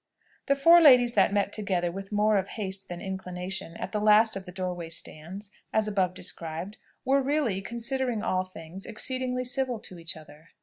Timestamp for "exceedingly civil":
8.87-9.77